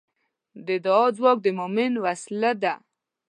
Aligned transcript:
د 0.67 0.69
دعا 0.85 1.05
ځواک 1.17 1.37
د 1.43 1.47
مؤمن 1.59 1.91
وسلې 2.03 2.51
ده. 2.63 2.73